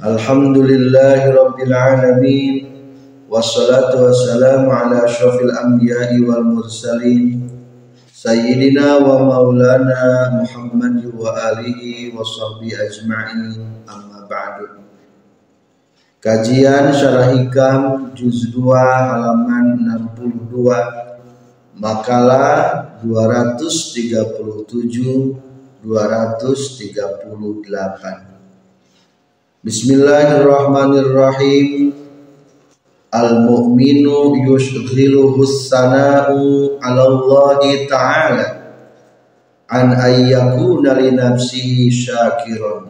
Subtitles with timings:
[0.00, 2.72] Alhamdulillahi rabbil alamin.
[3.28, 7.44] Wassalatu wassalamu ala asyrafil anbiya'i wal mursalin.
[8.08, 13.60] Sayyidina wa maulana Muhammad wa alihi wa sahbihi ajma'in.
[13.84, 14.80] Amma ba'du.
[16.24, 19.84] Kajian Syarah Hikam juz 2 halaman
[20.16, 24.16] 62 Makalah 237
[25.84, 28.39] 238
[29.60, 31.92] Bismillahirrahmanirrahim.
[33.12, 38.72] Al-mu'minu yushghiluhu sana'u 'ala Allah ta'ala
[39.68, 42.88] an ayyakuna li nafsihi syakiran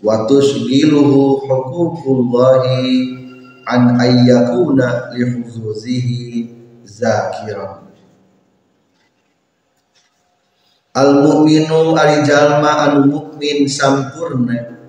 [0.00, 3.20] wa tushghiluhu huququllahi
[3.68, 6.48] an ayyakuna li huzuzihi
[6.88, 7.84] zakiran.
[10.96, 13.36] Al mukminu ari jalma anu
[13.68, 14.79] sampurna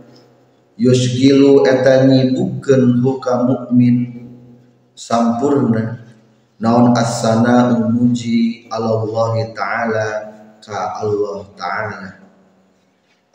[0.81, 3.97] yusgilu eta nyibukeun huka mukmin.
[4.97, 6.01] Sampurna.
[6.61, 10.07] Naon asana umuji Allah taala
[10.57, 12.09] ka Allah taala.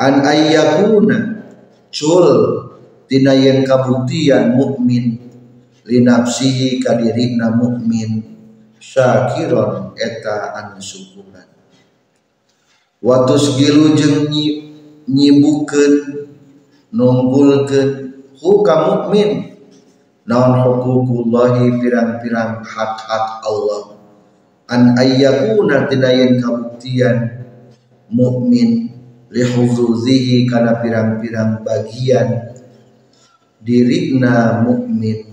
[0.03, 1.17] An ayyakuna.
[1.95, 2.27] Cul
[3.07, 5.23] tina yen kabuktian mukmin.
[5.87, 8.27] Linapsihi kadirina mukmin.
[8.83, 11.47] Syakiron eta anu syukuran
[13.07, 13.93] watus gilu
[15.07, 16.26] nyibukeun
[16.97, 19.31] nunggulkeun huka mukmin.
[20.27, 23.95] Naon hukukullahi pirang-pirang hak-hak Allah.
[24.67, 27.47] An ayyakuna tinayen kabuktian
[28.11, 28.91] mukmin
[29.31, 32.59] lihuzuzihi kana pirang-pirang bagian.
[33.63, 35.31] Dirina mukmin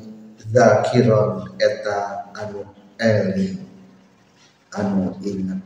[0.53, 2.61] zakiron eta anu
[3.01, 3.65] eling
[4.77, 5.61] anu ingat.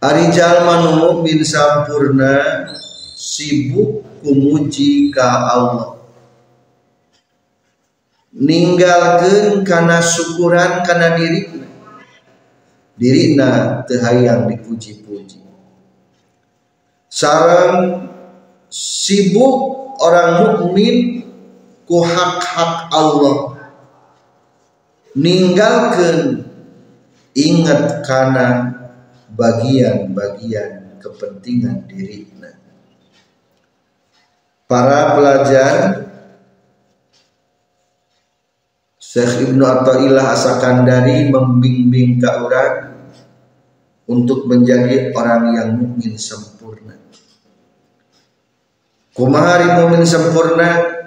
[0.00, 2.64] Ari jalma nu mukmin sampurna
[3.12, 5.98] sibuk kumuji ka Allah.
[8.38, 11.48] Ninggalkeun kana syukuran kana diri
[12.98, 15.42] dirina teu hayang dipuji-puji.
[17.08, 18.06] Sareng
[18.68, 21.24] sibuk orang mukmin
[21.88, 23.58] ku hak-hak Allah.
[25.18, 26.46] Ninggalkan
[27.34, 28.70] ingat karena
[29.34, 32.28] bagian-bagian kepentingan diri
[34.68, 36.04] para pelajar
[39.00, 42.92] Syekh Ibnu Athaillah Asakandari membimbing ke orang
[44.04, 46.92] untuk menjadi orang yang mukmin sempurna.
[49.16, 51.00] Kumahari mukmin sempurna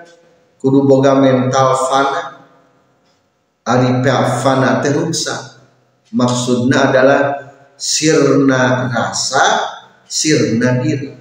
[0.57, 2.41] kudu boga mental fana.
[3.61, 4.01] Ari
[4.41, 5.61] fana teruksa
[6.09, 7.21] maksudnya adalah
[7.77, 9.45] sirna rasa
[10.09, 11.20] sirna diri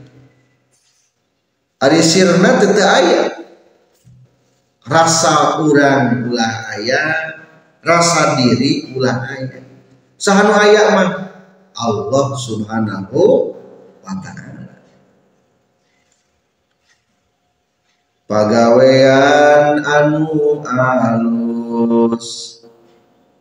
[1.80, 3.32] ari sirna tete ayat
[4.84, 7.40] rasa urang ulah ayat
[7.80, 9.64] rasa diri ulah ayat
[10.20, 11.10] sahanu ayat mah
[11.80, 13.56] Allah subhanahu
[14.04, 14.68] wa ta'ala.
[18.28, 22.60] Pagawean anu alus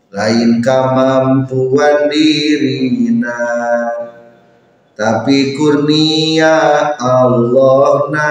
[0.10, 3.38] lain kemampuan dirina
[5.00, 6.60] tapi kurnia
[7.00, 8.30] Allah na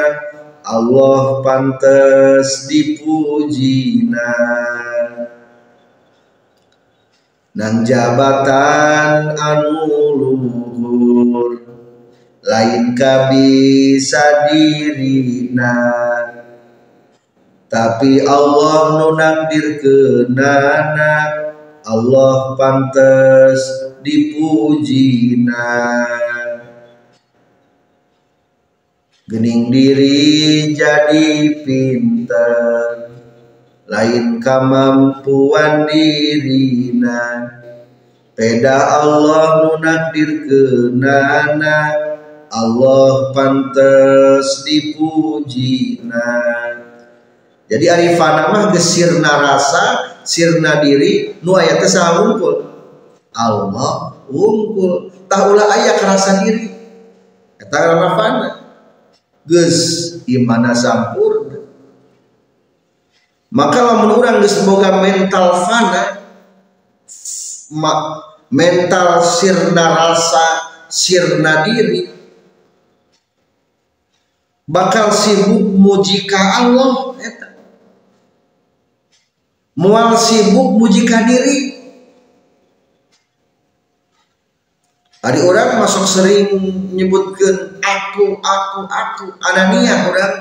[0.69, 4.37] Allah pantas dipujina
[7.57, 11.57] nang jabatan anu luhur
[12.45, 15.73] lain kabisa dirina
[17.73, 21.17] tapi Allah nunakdir kenana
[21.89, 25.65] Allah pantas dipujina
[29.29, 33.13] gening diri jadi pintar.
[33.89, 37.49] Lain kemampuan dirina
[38.33, 42.09] peda Allah nunakdir kenana.
[42.49, 46.33] Allah pantas dipujina
[47.69, 51.93] jadi arifana mah gesirna rasa sirna diri nu aya teh
[52.25, 52.65] unggul
[53.37, 56.73] Allah unggul tah ulah aya rasa diri.
[57.61, 58.58] Eta arifana
[59.49, 59.79] geus
[60.29, 61.65] imana sampurna
[63.49, 66.05] maka lamun urang geus boga mental fana
[68.53, 70.47] mental sirna rasa
[70.93, 72.19] sirna diri
[74.69, 77.49] bakal sibuk muji ka Allah eta.
[79.81, 81.81] Mual sibuk muji ka diri.
[85.19, 86.47] Hari orang masuk sering
[86.95, 87.78] menyebutkan
[88.09, 90.35] aku, aku, aku, anania orang.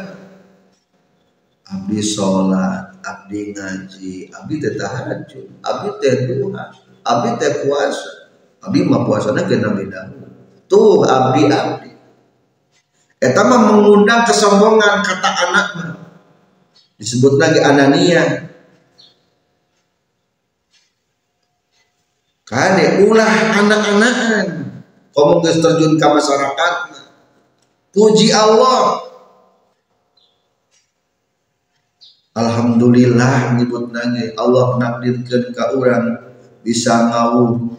[1.67, 6.71] Abdi sholat, abdi ngaji, abdi teh tahajud, abdi teh duha,
[7.03, 8.31] abdi teh puasa,
[8.63, 10.15] abdi mah puasanya kena beda.
[10.71, 11.91] Tuh abdi abdi.
[13.19, 15.91] Eta mah mengundang kesombongan kata anak mah.
[16.95, 18.47] Disebut lagi anania.
[22.47, 24.67] Kade ulah anak-anakan
[25.17, 26.73] kamu geus terjun ke masyarakat
[27.91, 29.07] puji Allah.
[32.37, 36.21] Alhamdulillah nyebut nage Allah nakdirkan ke orang
[36.61, 37.77] bisa ngawur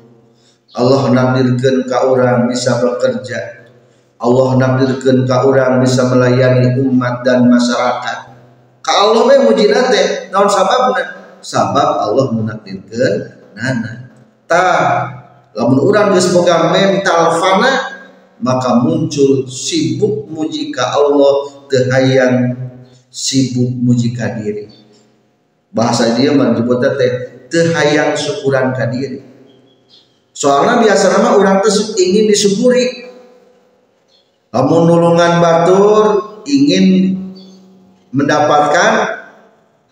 [0.74, 3.70] Allah nakdirkan ke orang bisa bekerja.
[4.18, 8.18] Allah nakdirkan ke orang bisa melayani umat dan masyarakat.
[8.84, 11.38] Ka Allah we muji nate naon sababna?
[11.38, 14.10] Sabab Allah menakdirkan nana.
[14.44, 14.66] Ta
[15.56, 17.87] lamun orang geus boga mental fana
[18.38, 21.90] maka muncul sibuk muji ka Allah teu
[23.10, 24.70] sibuk muji ka diri.
[25.74, 27.12] Bahasa dia menyebutnya teh
[27.50, 29.20] teu hayang syukuran ka diri.
[30.30, 33.10] Soalnya biasa nama orang tersebut ingin disyukuri.
[34.54, 35.94] Lamun nulungan batur
[36.48, 37.18] ingin
[38.14, 38.92] mendapatkan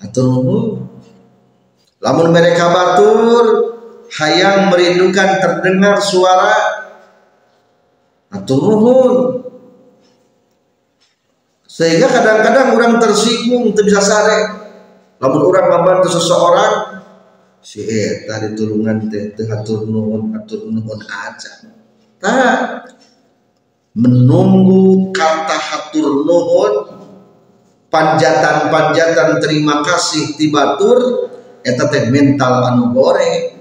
[0.00, 0.28] atau
[2.00, 3.44] lamun mereka batur
[4.16, 6.86] hayang merindukan terdengar suara
[8.37, 9.12] atau nuhun
[11.77, 14.41] sehingga kadang-kadang orang tersinggung tidak bisa sare.
[15.21, 17.05] Namun orang membantu seseorang
[17.61, 21.69] si eta ditulungan teh teh atur nuhun atur nuhun aja.
[22.17, 22.88] Tak
[23.93, 26.73] menunggu kata hatur nuhun
[27.93, 31.29] panjatan-panjatan terima kasih tibatur
[31.61, 33.53] eta teh mental anu goreng.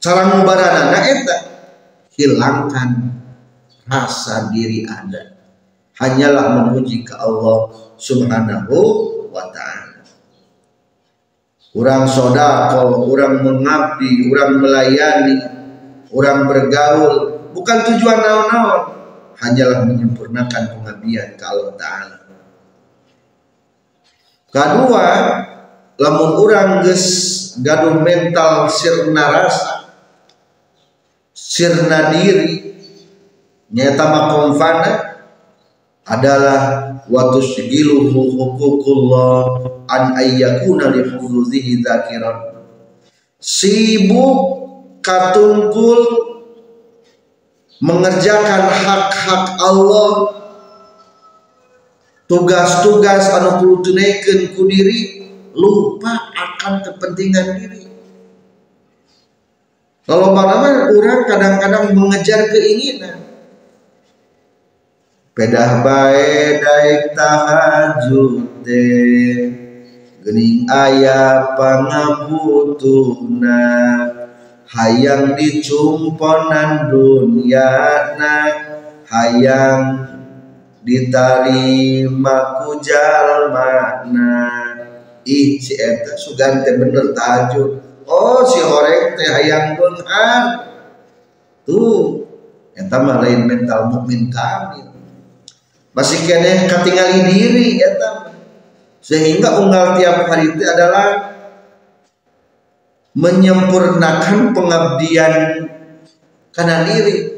[0.00, 1.36] Cara mubaranana eta
[2.16, 3.19] hilangkan
[3.90, 5.34] rasa diri anda.
[5.98, 8.78] Hanyalah memuji ke Allah subhanahu
[9.28, 10.00] wa ta'ala.
[11.76, 15.36] Orang sodako orang mengabdi orang melayani
[16.10, 17.14] orang bergaul
[17.52, 18.82] bukan tujuan naon-naon.
[19.40, 22.16] Hanyalah menyempurnakan pengabdian ke Allah ta'ala.
[24.50, 25.06] Kedua
[26.00, 27.06] lamun orang ges
[27.62, 29.80] gaduh mental sirna rasa
[31.30, 32.69] sirna diri
[33.70, 34.92] nyata makomfana
[36.02, 36.60] adalah
[37.06, 42.50] waktu segilu hukukullah an ayyakuna li huduzihi dzakiran
[43.38, 44.38] sibuk
[45.06, 46.02] katungkul
[47.78, 50.12] mengerjakan hak-hak Allah
[52.26, 57.80] tugas-tugas anu kudu tunaikan ku diri lupa akan kepentingan diri
[60.10, 63.29] kalau mana orang kadang-kadang mengejar keinginan.
[65.40, 68.60] Pedah bae daik tahajud
[70.20, 73.64] Gening ayah pangabutuna.
[74.68, 76.92] Hayang dicumponan
[78.20, 78.36] na.
[79.08, 80.12] Hayang
[80.84, 84.44] diterima kujal makna
[85.24, 87.80] Ih si eta sugante bener tahajud.
[88.04, 90.68] Oh si horeng teh hayang beunghar
[91.64, 92.28] tuh
[92.76, 94.89] eta mah lain mental mukmin kami
[96.00, 98.32] masih kene katingali diri eta
[99.04, 101.36] sehingga unggal tiap hari itu adalah
[103.12, 105.34] menyempurnakan pengabdian
[106.56, 107.36] karena diri.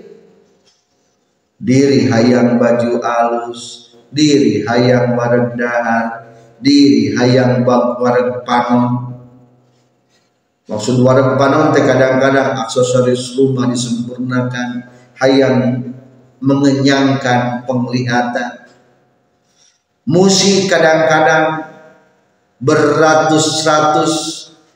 [1.62, 9.12] Diri hayang baju alus diri hayang wareg dahar diri hayang wareg panon
[10.62, 14.88] Maksud warung panon teh kadang-kadang aksesoris rumah disempurnakan,
[15.18, 15.91] hayang
[16.42, 18.66] mengenyangkan penglihatan.
[20.02, 21.70] Musik kadang-kadang
[22.58, 24.12] beratus-ratus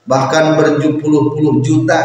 [0.07, 2.01] bahkan berpuluh-puluh juta.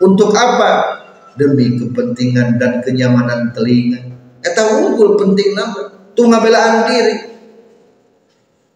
[0.00, 1.00] Untuk apa?
[1.36, 4.00] Demi kepentingan dan kenyamanan telinga.
[4.40, 5.92] Eta unggul penting nama.
[6.16, 7.16] Tuh ngabelaan diri.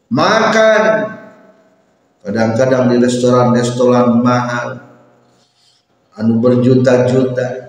[0.08, 0.82] Makan
[2.24, 4.80] kadang-kadang di restoran-restoran mahal
[6.18, 7.67] anu berjuta-juta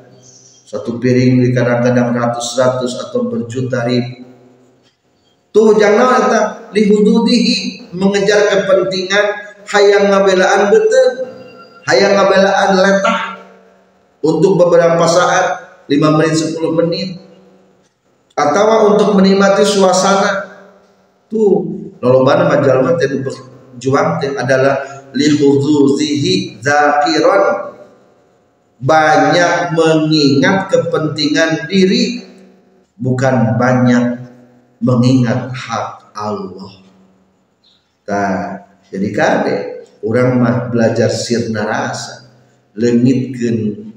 [0.70, 4.22] satu piring kadang-kadang ratus-ratus atau berjuta ribu.
[5.50, 9.26] Tuh jangan eta lihududihi mengejar kepentingan
[9.66, 11.26] hayang ngabelaan betul
[11.90, 13.20] hayang ngabelaan letah.
[14.22, 15.46] Untuk beberapa saat
[15.90, 17.10] 5 menit 10 menit.
[18.38, 20.54] Atau untuk menikmati suasana.
[21.34, 21.66] Tuh
[21.98, 23.10] lolobana majalma teh
[24.22, 24.76] teh adalah
[25.18, 27.69] lihuzuzihi zakiran
[28.80, 32.24] banyak mengingat kepentingan diri
[32.96, 34.24] bukan banyak
[34.80, 36.74] mengingat hak Allah.
[38.08, 38.40] Nah,
[38.88, 39.58] jadi kade
[40.02, 42.32] orang mah belajar sirna rasa
[42.74, 43.92] lengitkan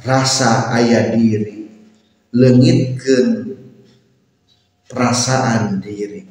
[0.00, 1.68] rasa ayah diri
[2.32, 3.58] lengitkan
[4.88, 6.26] perasaan diri.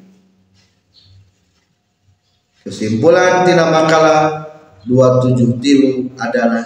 [2.60, 4.49] Kesimpulan tina makalah
[4.88, 6.64] 27 tilu adalah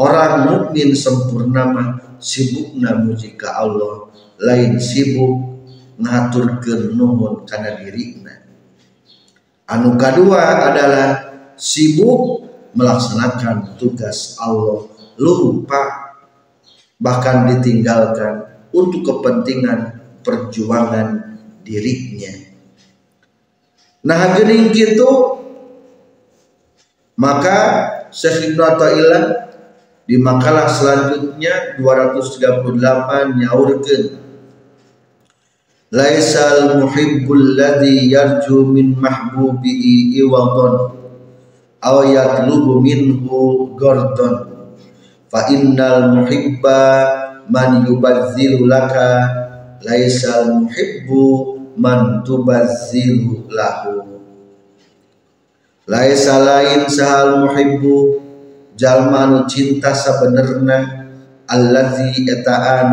[0.00, 4.08] orang mukmin sempurna mah sibukna muji ka Allah.
[4.40, 5.62] Lain sibuk
[6.00, 6.58] ngatur
[6.96, 8.34] nuhun karena dirina.
[9.70, 11.08] Anu kedua adalah
[11.54, 12.44] sibuk
[12.74, 14.90] melaksanakan tugas Allah.
[15.14, 16.16] Lupa
[16.98, 22.34] bahkan ditinggalkan untuk kepentingan perjuangan dirinya.
[24.04, 25.40] Nah gering gitu
[27.18, 27.58] maka
[28.10, 29.24] Syekh Ibnu Athaillah
[30.04, 34.04] di makalah selanjutnya 238 nyaurkeun
[35.94, 40.90] Laisal muhibbul ladzi yarju min mahbubihi iwadon
[41.78, 44.34] aw yatlubu minhu gordon
[45.30, 46.80] fa innal muhibba
[47.46, 49.28] man yubazzilu laka
[49.86, 51.22] laisal muhibbu
[51.78, 54.13] man tubazzilu lahu
[55.88, 58.20] laisa lain sahal muhibbu.
[58.74, 61.06] Jalma anu cinta sabenerna
[61.46, 62.90] allazi etaan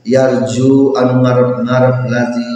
[0.00, 2.52] yarju anu ngarep-ngarep lazi.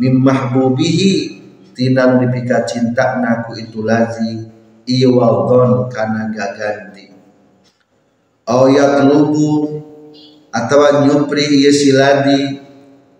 [0.00, 1.38] Mim mahbubihi.
[1.76, 4.48] Tina dipika cinta naku itu lazi.
[4.88, 7.12] Iwadon kana gaganti
[8.48, 9.78] au yatlubu.
[10.50, 12.58] Atawa nyupri yesiladi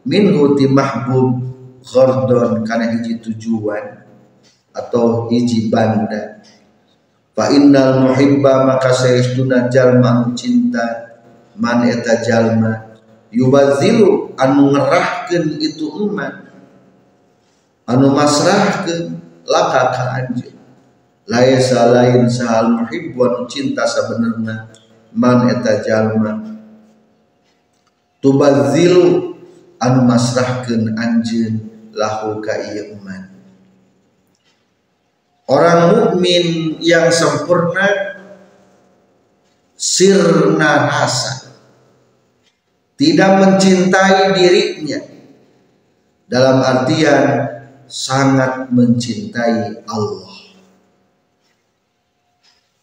[0.08, 1.46] minhu ti mahbub.
[1.80, 4.00] Ghordon kana hiji tujuan
[4.74, 6.42] atau hiji banda.
[7.34, 11.16] Fa innal muhibba maka saestuna jalma cinta
[11.56, 12.90] man eta jalma
[13.30, 16.50] yubazilu anu ngerahkeun itu umat
[17.86, 20.58] anu masrahkeun laka ka anjeun.
[21.30, 24.66] Laisa lain sahal muhibbu anu cinta sabenerna
[25.14, 26.42] man eta jalma.
[28.20, 29.38] Tubazilu
[29.78, 31.54] anu masrahkeun anjeun
[31.94, 33.29] lahu ka ieu umat
[35.50, 38.14] Orang mukmin yang sempurna
[39.74, 41.50] sirna rasa
[42.94, 45.02] tidak mencintai dirinya
[46.30, 47.50] dalam artian
[47.90, 50.30] sangat mencintai Allah.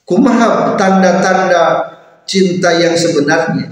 [0.04, 1.64] Kumaha tanda-tanda
[2.28, 3.72] cinta yang sebenarnya?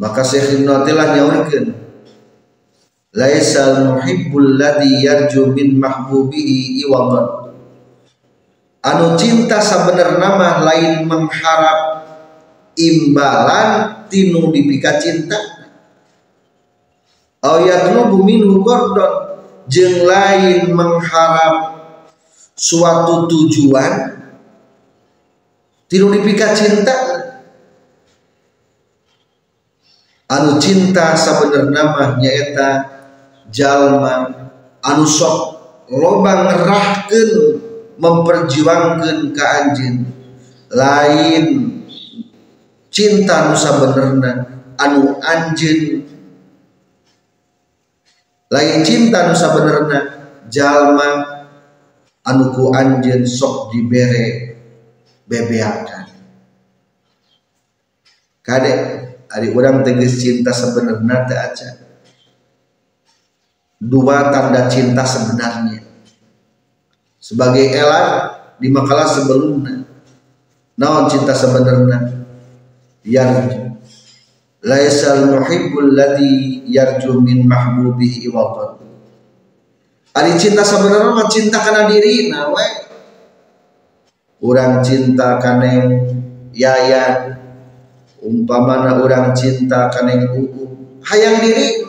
[0.00, 1.91] Maka Syekh Ibnu Athilah nyaurkeun
[3.12, 7.54] laisal muhibbul ladzi yarju min mahbubihi iwadan
[8.82, 12.02] anu cinta sabenerna mah lain mengharap
[12.76, 15.36] imbalan tinu dipika cinta.
[17.42, 19.34] Au yatlubu minhu gordon.
[19.70, 21.78] Jeung lain mengharap
[22.58, 24.18] suatu tujuan
[25.86, 26.94] tinu dipika cinta.
[30.26, 32.68] Anu cinta sabenerna mah nyaeta
[33.52, 34.32] jalma
[34.80, 35.38] anu sok
[35.92, 37.30] loba ngerahkeun
[38.00, 40.08] memperjuangkan ke anjin
[40.72, 41.46] lain
[42.92, 44.32] cinta nu sabenerna
[44.76, 46.04] anu anjin.
[48.52, 49.98] Lain cinta nu sabenerna
[50.52, 51.08] jalma
[52.24, 54.56] anu ku anjin sok dibere
[55.24, 56.12] bebeakan.
[58.44, 58.80] Kadek
[59.32, 61.68] ari orang tegas cinta sebenarnya teh aja
[63.82, 65.82] dua tanda cinta sebenarnya.
[67.18, 68.08] Sebagai elat
[68.62, 69.82] di makalah sebelumnya.
[70.78, 72.22] Naon cinta sebenarnya?
[73.02, 73.74] Yarju.
[74.62, 78.78] Laisal muhibbul ladhi yarju min mahbubihi iwatan
[80.14, 82.66] Ari cinta sebenarnya mah cinta karena diri nah we.
[84.38, 86.06] Orang cinta kaneng
[86.54, 87.42] yayan.
[88.22, 91.82] Umpamana orang cinta kaneng uu hayang diri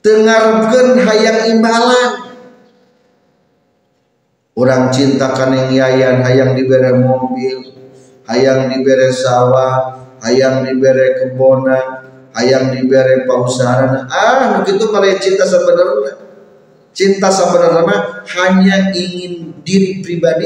[0.00, 2.10] dengarkan hayang imbalan.
[4.56, 7.72] Orang cintakan yang yayan hayang diberi mobil
[8.28, 12.04] hayang diberi sawah hayang diberi kebona
[12.36, 14.04] ayam diberi pausaran.
[14.12, 16.28] Ah begitu malah cinta sebenarnya.
[16.92, 20.44] Cinta sebenarnya hanya ingin diri pribadi.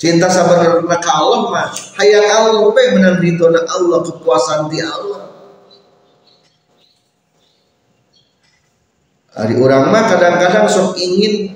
[0.00, 1.68] Cinta sebenarnya ke Allah mah
[2.00, 5.29] hayang Allah pe menang ridona Allah kepuasan di Allah
[9.30, 11.54] Hari orang mah kadang-kadang sok ingin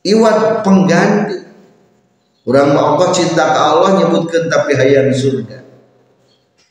[0.00, 1.44] iwat pengganti.
[2.44, 5.64] Orang mah Allah cinta ke Allah nyebutkan tapi hayang surga.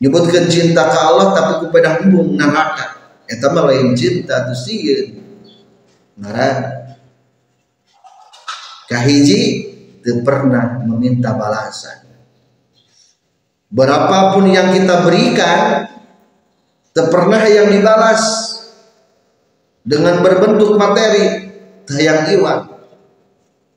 [0.01, 2.97] Nyebutkan cinta ke Allah tapi kepada embung neraka.
[3.29, 5.21] Eta mah lain cinta tu sieun.
[6.17, 6.57] Ngaran.
[8.89, 9.41] Kahiji
[10.05, 12.05] teu pernah meminta balasan.
[13.73, 15.89] Berapapun yang kita berikan
[16.93, 18.53] teu pernah yang dibalas
[19.83, 21.51] dengan berbentuk materi
[21.83, 22.71] tayang iwan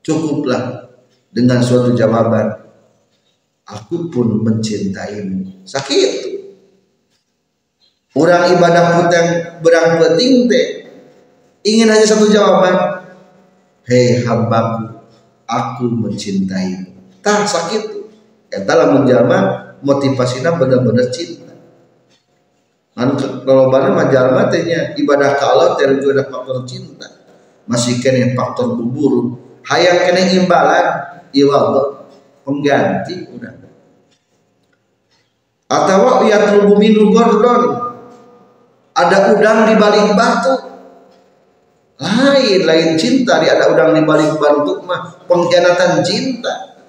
[0.01, 0.87] cukuplah
[1.29, 2.63] dengan suatu jawaban.
[3.67, 5.67] Aku pun mencintaimu.
[5.67, 6.39] Sakit.
[8.15, 9.27] Orang ibadah putang
[9.59, 10.87] berang penting teh
[11.67, 13.03] ingin hanya satu jawaban.
[13.83, 15.03] Hei hambaku
[15.43, 17.19] aku mencintaimu.
[17.19, 17.83] Tak sakit.
[18.47, 21.46] Eta lamun jalma motivasinya benar-benar cinta
[22.97, 23.13] Anu
[23.45, 27.05] kalau bana majalma tanya ibadah ke Allah teh ada faktor cinta.
[27.69, 29.37] Masih kena faktor bubur.
[29.69, 30.85] Hayang kena imbalan
[31.29, 32.09] Allah
[32.41, 33.53] pengganti udah.
[35.69, 37.85] Atau yatlubu minu gordon.
[38.97, 40.55] Ada udang di balik batu.
[42.01, 46.81] Lain lain cinta di ada udang di balik batu mah pengkhianatan cinta.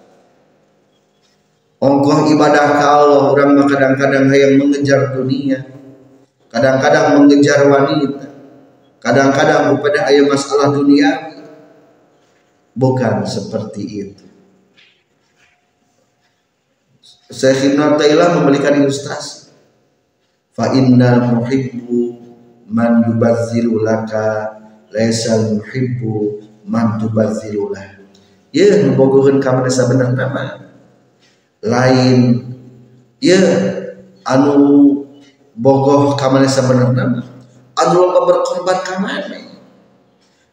[1.84, 2.86] Ongkoh ibadah ke
[3.28, 5.77] orang kadang-kadang hayang mengejar dunia
[6.52, 8.28] kadang-kadang mengejar wanita.
[8.98, 11.10] Kadang-kadang kepada ayat masalah dunia.
[12.78, 14.26] Bukan seperti itu.
[17.28, 19.52] Syekh Ibn Tailah memberikan ilustrasi
[20.56, 22.16] fa innal muhibbu
[22.72, 24.56] man yubazziru laka
[24.88, 28.00] laisa muhibbu man tubazziru lah.
[28.48, 30.44] Ya nubogoheun ka mana sabenerna nama
[31.60, 32.48] lain
[33.20, 33.38] ya
[34.24, 34.97] anu
[35.58, 37.26] bogoh kamane sebenarnya
[37.78, 39.40] anu loba berkorban kamane.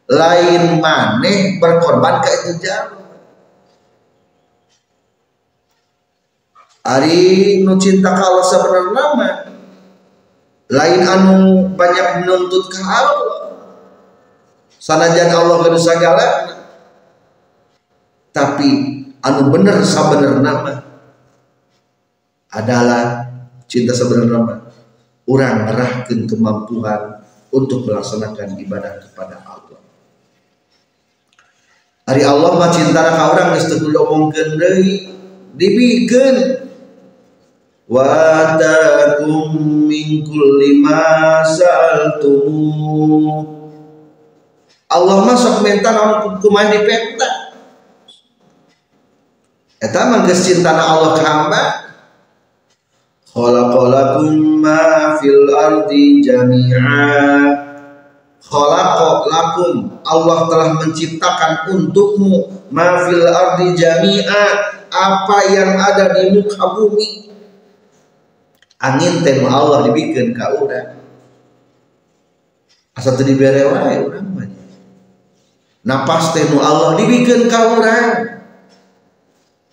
[0.06, 3.02] Lain maneh berkorban ke itu jauh.
[6.86, 7.18] Ari
[7.66, 9.30] nu cinta ka Allah sebenarnya
[10.70, 11.36] lain anu
[11.74, 13.58] banyak menuntut ke Allah.
[14.78, 16.26] Sanajan Allah kudu segala
[18.30, 18.68] tapi
[19.18, 20.78] anu bener sabenerna mah
[22.54, 23.26] adalah
[23.66, 24.65] cinta sebenarnya
[25.26, 29.80] orang merahkan kemampuan untuk melaksanakan ibadah kepada Allah.
[32.06, 35.10] Hari Allah mah cinta ka orang geus teu ngomongkeun deui
[35.58, 36.62] dibikeun
[37.90, 39.50] wa takum
[39.90, 41.42] min kulli ma
[44.86, 47.58] Allah mah sok minta naon kumaha dipenta
[49.82, 51.85] eta mah geus cintana Allah ka hamba
[53.36, 57.04] khalaqalakum ma fil ardi jami'a.
[58.40, 64.44] Khalaqo lakum Allah telah menciptakan untukmu ma fil ardi jami'a
[64.88, 67.28] apa yang ada di muka bumi.
[68.80, 70.96] Angin teh Allah dibikin ka urang
[72.96, 74.48] asa teu dibere wae urang mah.
[75.84, 78.08] Napas teh Allah dibikin ka urang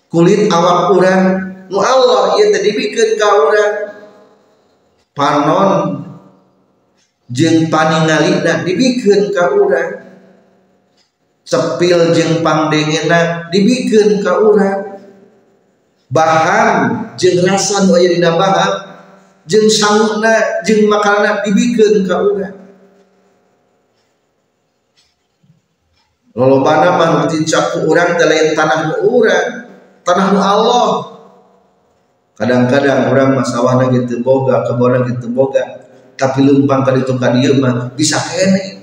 [0.08, 3.73] kulit awak urang nu Allah ieu teh dibikeun ka urang
[5.15, 5.71] panon
[7.32, 9.91] jeung paningalina dibikeun ka urang
[11.47, 14.80] cepil jeung pangdengena dibikeun ka urang
[16.12, 16.76] bahan
[17.15, 18.73] jeung rasa nu aya dina bahan
[19.47, 22.56] jeung sanguna jeung makanna dibikeun ka urang
[26.34, 29.47] lolobana mah nu dicaku urang teh tanah urang
[30.02, 31.12] tanah Allah
[32.34, 38.17] kadang-kadang orang masalah gitu boga kebona gitu boga tapi lumpang kali itu dia mah bisa
[38.22, 38.80] kene.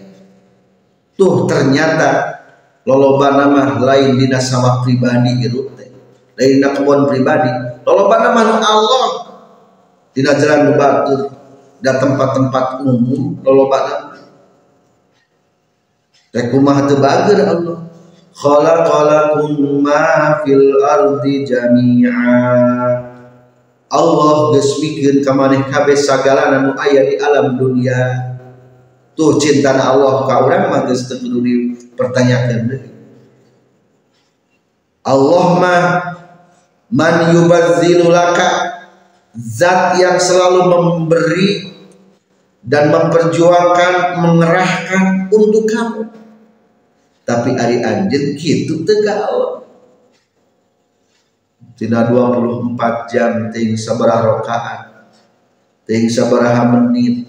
[1.14, 2.40] Tuh ternyata
[2.88, 5.88] loloba nama lain dina sawah pribadi gitu teh.
[6.34, 7.50] Lain dina kebon pribadi.
[7.86, 9.08] Loloba nama Allah.
[10.10, 11.30] Dina jalan batur
[11.78, 14.18] dan tempat-tempat umum loloba nama
[16.30, 17.78] Teh kumaha Allah.
[18.30, 23.09] Khalaqalakum ma fil ardi jami'a
[23.90, 28.30] Allah geus mikeun ka maneh kabeh sagala anu aya di alam dunia.
[29.18, 31.74] Tuh cinta Allah ka urang mah geus teu deui
[35.02, 35.82] Allah mah
[36.86, 38.78] man yubazzilu laka
[39.34, 41.48] zat yang selalu memberi
[42.62, 46.02] dan memperjuangkan mengerahkan untuk kamu.
[47.26, 49.66] Tapi hari anjir gitu tegal
[51.80, 54.80] tidak 24 jam ting sabaraha rakaat
[55.88, 57.24] ting sabaraha menit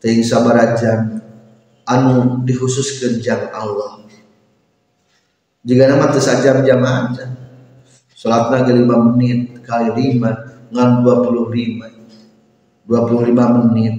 [0.00, 1.00] ting sabaraha jam.
[1.86, 4.02] Anu dikhususkan jam Allah.
[5.62, 7.30] Jika nama jam jam aja
[8.16, 13.94] salatna ke 5 menit kali 5 ngan 25 25 menit.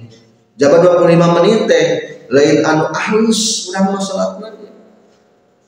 [0.58, 1.86] Jabat 25 menit teh
[2.34, 4.50] lain anu ahlus urang mah salatna.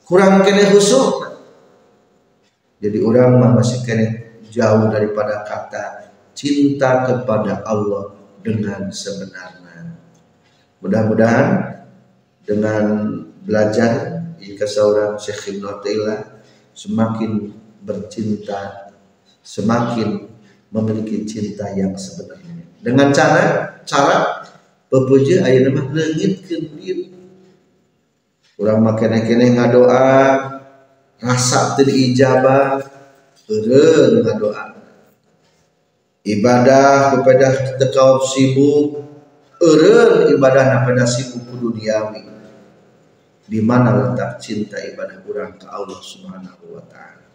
[0.02, 1.29] Kurang kene husuk
[2.80, 10.00] jadi orang mah masih kene jauh daripada kata cinta kepada Allah dengan sebenarnya.
[10.80, 11.76] Mudah-mudahan
[12.48, 12.84] dengan
[13.44, 15.76] belajar jika seorang Syekh Ibn
[16.72, 17.52] semakin
[17.84, 18.90] bercinta
[19.44, 20.32] semakin
[20.72, 22.64] memiliki cinta yang sebenarnya.
[22.80, 24.48] Dengan cara cara
[24.88, 27.12] pepuja ayat nama lengit diri.
[28.56, 30.08] Orang makin kene ngadoa
[31.20, 32.80] rasa terijabah
[33.44, 34.80] beren ngadoa
[36.24, 39.08] ibadah kepada tekau sibuk.
[39.60, 42.24] Eren ibadah pada sibuk duniawi
[43.44, 47.28] di mana letak cinta ibadah kurang ke Allah Subhanahu wa taala?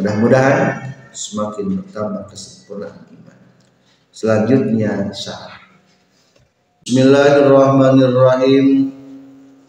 [0.00, 3.36] Mudah-mudahan semakin bertambah kesempurnaan iman.
[4.16, 5.60] Selanjutnya syarah
[6.88, 8.93] Bismillahirrahmanirrahim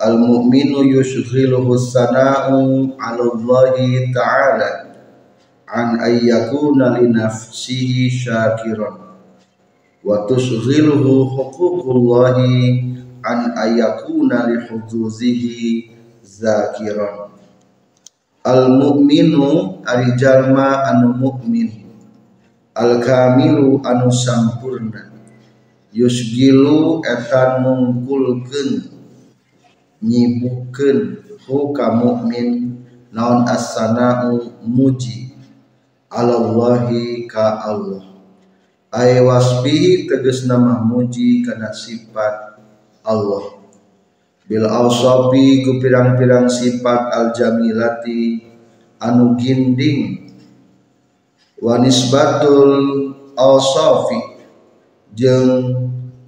[0.06, 3.74] Al-mu'minu yushghiluhu sana'u 'ala Allah
[4.14, 4.70] ta'ala
[5.66, 9.02] an ayyakuna li nafsihi syakiran.
[10.06, 12.86] Wa tushghiluhu huququllahi
[13.26, 15.90] an ayyakuna li huduzihi
[16.22, 17.34] zakiran.
[18.46, 21.82] Al-mu'minu ari jalma anu mukmin
[22.78, 25.10] Al-kamilu anu sampurna.
[25.96, 28.95] Yusgilu etan mungkulkeun
[30.04, 32.82] nyibukeun hu ka mukmin
[33.14, 35.32] naon as-sana'u muji
[36.12, 38.04] alallahi ka Allah.
[38.96, 42.60] Ay wasbihi tegas nama muji kana sifat
[43.04, 43.60] Allah.
[44.48, 48.40] Bil awsafi ku pirang-pirang sifat al jamilati
[49.02, 50.32] anu ginding.
[51.60, 53.12] Wa nisbatul
[55.16, 55.52] jeung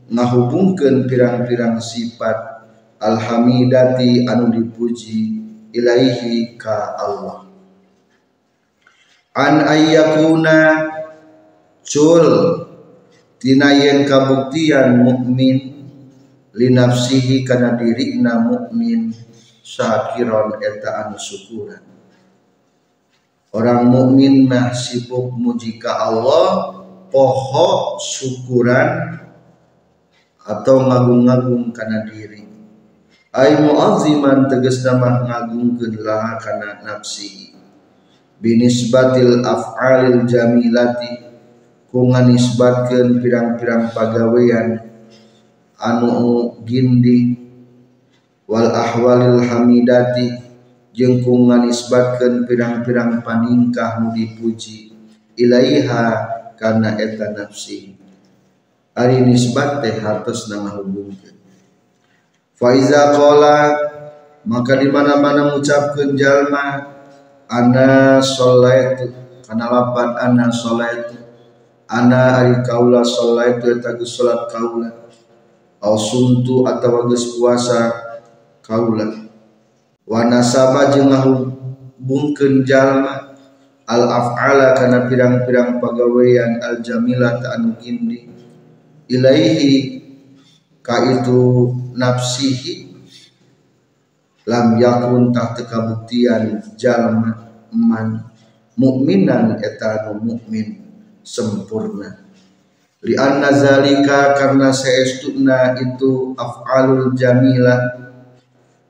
[0.08, 2.56] ngahubungkeun pirang-pirang sifat
[2.97, 5.41] alhamidati anu dipuji
[5.73, 7.45] ilaihi ka Allah.
[9.38, 10.57] An ayyakuna
[11.86, 12.25] cul
[13.38, 15.86] tina yen kabuktian mukmin
[16.57, 19.13] linafsihi kana dirina mukmin
[19.62, 21.86] syakiron eta anu syukuran.
[23.53, 26.77] Orang mukmin mah sibuk muji ka Allah
[27.13, 29.21] pohok syukuran
[30.43, 32.37] atau ngagung-ngagung karena diri
[33.38, 37.54] ay mu'azziman tegas nama ngagungkeun laha kana nafsi.
[38.41, 41.30] Binisbatil af'alil jamilati
[41.93, 44.82] ku nganisbatkeun pirang-pirang pagawean
[45.78, 47.45] anu gindi.
[48.50, 50.34] Wal ahwalil hamidati
[50.97, 54.97] jeung ku nganisbatkeun pirang-pirang paningkah nu dipuji
[55.38, 56.06] ilaiha
[56.58, 57.93] karena eta nafsi.
[58.97, 61.37] Ari nisbat teh hartos ngahubungkeun
[62.57, 63.77] faiza qala
[64.49, 66.89] maka di mana-mana mengucapkan jalma
[67.45, 69.13] ana sholaitu
[69.45, 71.21] kana lapan ana sholaitu
[71.85, 74.89] ana ari kaula sholaitu eta geus salat kaula
[75.85, 77.93] au suntu atawa geus puasa
[78.65, 79.05] kaula
[80.09, 83.37] wa nasaba jeung ngahubungkeun jalma
[83.85, 88.27] al af'ala kana pirang-pirang pagawean al jamilah ta anu gindi
[89.13, 90.01] ilaihi
[90.81, 92.93] ka itu nafsihi
[94.47, 98.23] lam yakun tak kabuktian jalma man
[98.77, 100.79] mukminan eta anu mukmin
[101.25, 102.23] sempurna.
[103.03, 107.77] Li anna zalika karena seestuna itu af'alul jamilah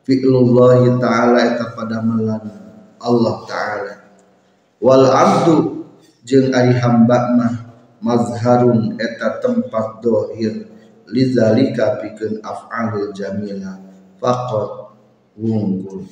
[0.06, 2.43] fi'lullah ta'ala eta pada melan
[3.02, 3.93] Allah ta'ala.
[4.78, 5.84] Wal abdu
[6.24, 7.54] jeung ari hamba mah
[8.00, 10.77] mazharun eta tempat dohir
[11.08, 13.80] lidzalika pikeun af'alul jamila
[14.20, 14.91] faqat
[15.39, 16.04] wungkul.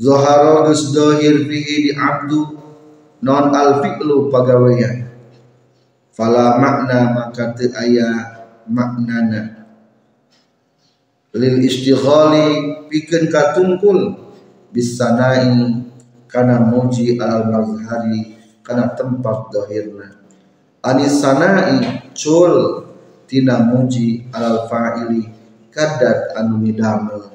[0.00, 2.58] Zoharo geus dohir fihi di abdu
[3.22, 5.06] non al fi'lu pagawean
[6.10, 8.08] fala makna maka teu aya
[8.66, 9.62] maknana.
[11.32, 14.20] Lil istighali pikeun katungkul
[14.72, 15.80] bisanai
[16.28, 20.16] kana muji al mazhari kana tempat dohirna.
[20.82, 22.84] Anis sanai cul
[23.32, 25.24] tina muji al fa'ili
[25.72, 27.32] kadat anu midamel.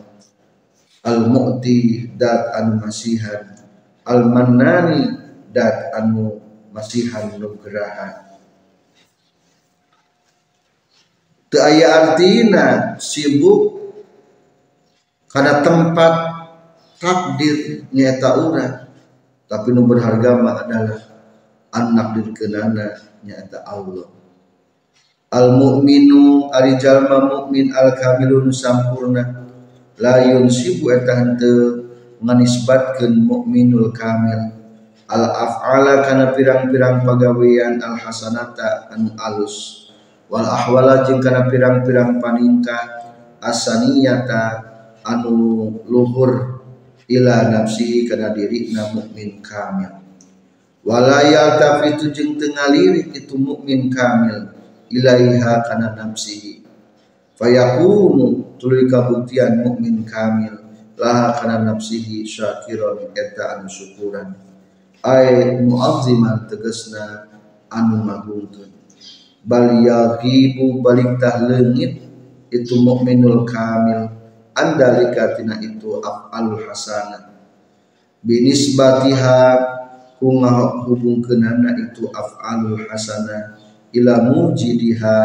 [1.01, 3.57] Al mu'ti dat anu masihan.
[4.05, 5.09] Al mannani
[5.49, 6.37] dat anu
[6.69, 8.27] masihan nugraha
[11.47, 13.79] teu aya artina sibuk
[15.31, 16.13] karena tempat
[16.99, 18.75] takdir nyata urang
[19.47, 21.01] tapi nu berharga mah adalah
[21.71, 24.16] anak dirkenana nyata Allah
[25.27, 29.47] al mukminu ari jalma mukmin al kamilun sampurna.
[29.97, 31.89] La yunsibu eta henteu
[32.21, 34.53] nganisbatkeun mukminul kamil.
[35.07, 39.87] Al af'ala kana pirang-pirang pagawean al hasanata anu alus.
[40.27, 42.83] Wal ahwala jeung kana pirang-pirang paningkah
[43.39, 44.43] asaniyata
[45.07, 46.61] anu luhur
[47.07, 50.03] ila nafsi kana na mukmin kamil.
[50.87, 54.56] Walaya tapi tu jeung tengaliri itu mukmin kamil
[54.91, 56.63] ilaiha kana nafsi
[57.37, 64.33] fayakunu tuluy kabuktian mukmin kamil laha kana nafsihi syakiron eta anu syukuran.
[65.05, 67.29] Ay muazziman tegasna
[67.69, 68.73] anu magungkeun
[69.45, 72.01] bal yaghibu balik tah leungit
[72.49, 74.11] itu mukminul kamil.
[74.57, 77.29] Andalika tina itu af'alul hasanah.
[78.25, 79.41] Binisbatiha
[80.17, 83.66] kunga hubungkeunana itu af'alul hasanah
[83.97, 85.17] ila mujidiha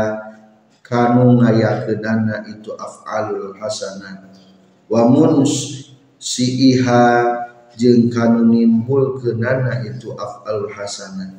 [0.81, 4.29] kanu ngayakeunana itu af'alul hasanah.
[4.89, 5.89] Wa muns
[6.41, 7.05] iha
[7.77, 11.33] jeung kanu nimbulkeunana itu af'alul hasanah.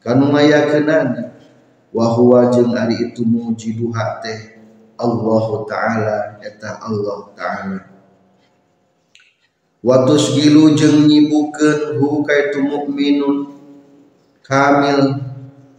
[0.00, 1.36] Kanu ngayakeunana
[1.90, 4.60] wa huwa jeung ari itu mujiduha teh
[5.00, 7.80] Allah taala eta Allah taala.
[9.80, 13.48] Watus gilu jeng nyibukeun hu kaitu mukminun
[14.44, 15.29] kamil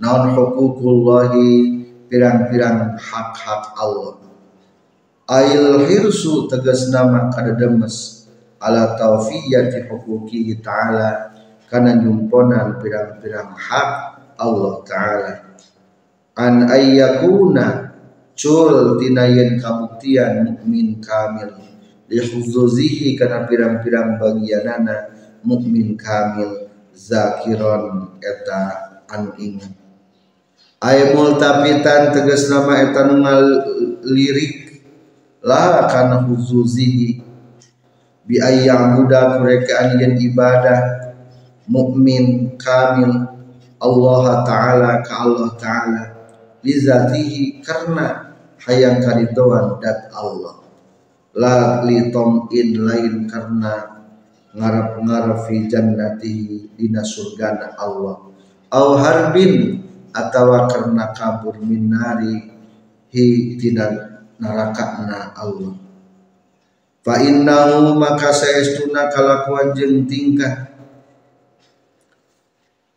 [0.02, 4.18] naon hukukullahi pirang-pirang hak-hak Allah.
[5.30, 8.28] Ail hirsu tegas nama kada demes.
[8.60, 11.32] Ala taufiyati hukuki ta'ala.
[11.70, 13.90] Kana nyumponan pirang-pirang hak
[14.36, 15.34] Allah ta'ala.
[16.36, 17.96] An ayyakuna
[18.36, 21.62] cul tinayen kabuktian mukmin kamil.
[22.12, 25.14] Lihuzuzihi karena pirang-pirang bagianana
[25.48, 26.68] mukmin kamil.
[26.92, 29.81] Zakiron eta anu ingat
[30.82, 33.06] ay multafitan tegas nama eta
[34.10, 34.82] lirik.
[35.46, 37.22] La kana huzuzihi.
[38.26, 40.82] Bi ayyam muda mereka anian ibadah.
[41.70, 43.30] Mukmin kamil.
[43.82, 46.04] Allah taala ka Allah taala.
[46.62, 50.62] Lizatihi karena hayang karidoan dat Allah.
[51.34, 51.98] La li
[52.54, 54.04] in lain karena
[54.52, 58.30] ngarap-ngarap fi jannati dina surgana Allah.
[58.72, 59.82] Au harbin
[60.12, 62.52] atawa karena kabur minari
[63.12, 63.88] hi tina
[64.40, 65.76] narakana Allah.
[67.02, 70.70] Fa innahu maka saestuna kalakuan jeung tingkah.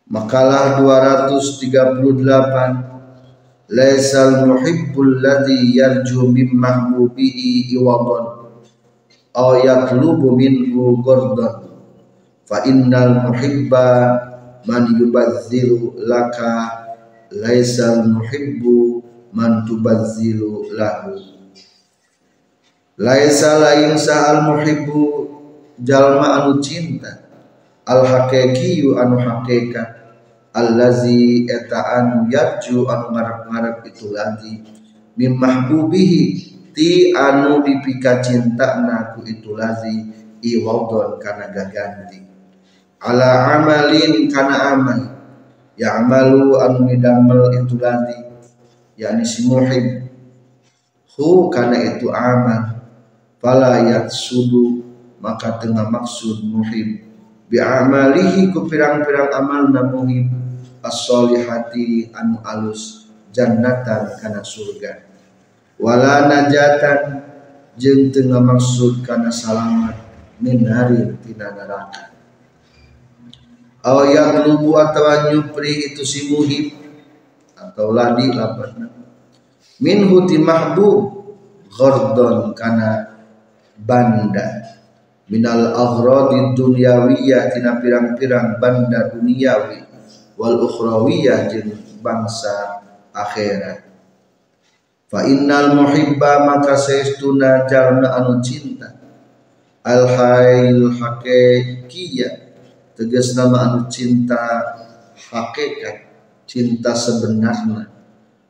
[0.05, 8.53] Makalah 238 laisal muhibbul ladzi yarju min mahbubihi iwadan
[9.33, 11.73] aw yatlubu minhu ghardan
[12.45, 14.13] fa innal muhibba
[14.69, 16.84] man yubazzilu laka
[17.31, 19.01] laisal muhibbu
[19.33, 21.15] man tubazzilu lahu.
[22.95, 25.01] Laisa lain sa'al muhibbu
[25.83, 27.27] jalma anu cinta.
[27.85, 29.89] Al haqiqiyu anu haqiqat
[30.55, 34.53] allazi eta anu yarju anu ngarep-ngarep itu lagi.
[35.15, 40.11] Mim mahbubihi ti anu dipika cinta naku itu lazi
[40.43, 42.19] iwadon kana gaganti
[42.99, 45.01] ala amalin kana amal
[45.75, 48.19] ya amalu anu midamel itu lagi
[48.95, 50.07] yakni si muhib.
[51.15, 52.83] Hu kana itu amal
[53.39, 53.79] fala
[54.11, 54.83] sudu
[55.19, 57.03] maka tengah maksud muhib.
[57.45, 60.31] Bi amalihi ku pirang-pirang amal na muhib.
[60.85, 65.01] As-solihati anu alus jannatan kana surga.
[65.81, 67.25] Wala najatan
[67.75, 69.97] jeung tengah maksud kana salamat.
[70.35, 72.14] Min hari tina neraka
[73.85, 76.73] aw yang lubu atawa nyupri itu si muhib
[77.53, 78.89] atau ladi lapatna
[79.77, 81.15] min huti mahbub
[81.69, 83.15] ghardon kana
[83.75, 84.63] banda.
[85.25, 89.81] Minal aghradi dunyawiyah tina pirang-pirang banda duniawi
[90.37, 91.73] wal ukhrawiyah jeung
[92.05, 93.89] bangsa akhirat.
[95.09, 98.93] Fa innal muhibba maka saestuna jalma anu cinta.
[99.81, 102.44] Al hayl haqiqiyah
[102.95, 104.39] tegas nama anu cinta
[105.15, 106.07] hakikat
[106.47, 107.91] cinta sebenarnya.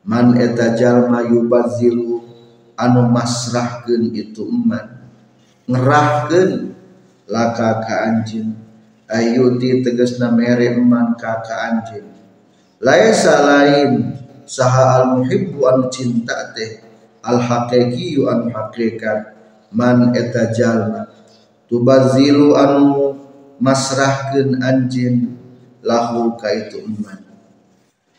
[0.06, 2.22] Man eta jalma yubazilu
[2.78, 5.02] anu masrahkeun itu eman
[5.66, 6.70] ngerahkeun
[7.26, 8.54] laka ka anjeun
[9.10, 12.06] ayuti tegasna mere eman ka ka anjeun
[12.78, 14.14] laisa lain
[14.46, 16.86] saha al muhibbu anu cinta teh
[17.26, 19.34] al haqiqi anu hakikat.
[19.74, 21.10] Man eta jalma
[21.66, 23.18] tubazilu anu
[23.62, 25.36] masrahkeun anjeun
[25.80, 27.26] lahu ka itu eman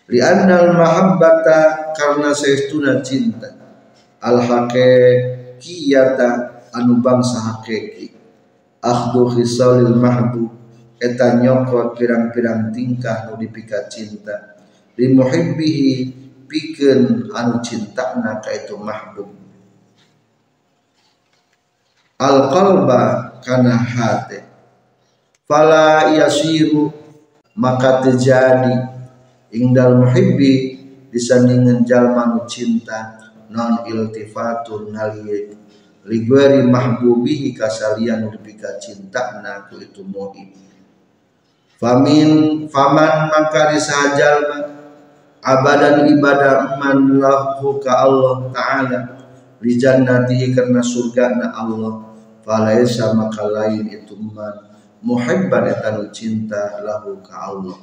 [0.07, 3.51] li annal mahabbata karena saestuna cinta.
[4.17, 6.29] Al haqiqiyata
[6.73, 8.09] anu bangsa hakiki
[8.81, 10.49] akhdu khisalil mahbub
[10.97, 14.57] eta nyokot pirang-pirang tingkah nu dipika cinta.
[14.97, 16.17] Li muhibbihi
[16.49, 19.29] pikeun anu cintana ka itu mahbub
[22.17, 23.01] al qalba
[23.45, 24.46] kana hate
[25.47, 26.91] fala yasiru
[27.55, 28.99] maka terjadi.
[29.47, 30.75] Ingdal muhibbi
[31.07, 33.15] disandingan jalma cinta
[33.47, 35.55] non iltifatun ngaliye
[36.03, 40.51] ligwari mahbubihi kasalian dipika cinta na ku itu muhib
[41.79, 43.71] famin faman maka
[44.19, 44.67] jalma
[45.39, 48.99] abadan ibadah man lahu ka Allah taala
[49.63, 52.03] li jannatihi karena surga na Allah.
[52.47, 57.79] Falaisa maka lain itu man muhibban etanu cinta lahu ka Allah.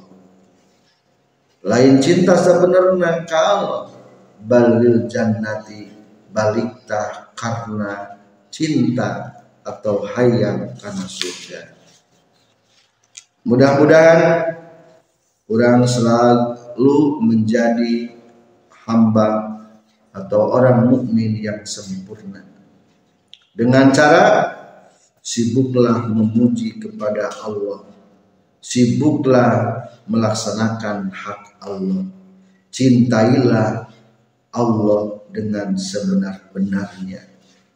[1.65, 3.83] Lain cinta sebenarnya ka Allah.
[4.45, 5.89] Balil jannati
[6.29, 8.19] balikta karena
[8.51, 11.61] cinta atau hayang karena surga.
[13.45, 14.57] Mudah-mudahan
[15.49, 18.13] orang selalu menjadi
[18.85, 19.61] hamba
[20.15, 22.45] atau orang mukmin yang sempurna.
[23.55, 24.54] Dengan cara
[25.25, 27.81] sibuklah memuji kepada Allah.
[28.61, 32.05] Sibuklah melaksanakan hak Allah.
[32.69, 33.89] Cintailah
[34.53, 35.01] Allah
[35.33, 37.25] dengan sebenar-benarnya.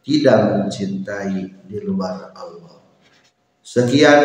[0.06, 2.78] Tidak mencintai di luar Allah.
[3.66, 4.22] Sekian.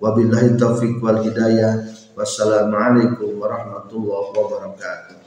[0.00, 1.84] Wabillahi taufiq wal hidayah.
[2.16, 5.19] Wassalamualaikum warahmatullahi wabarakatuh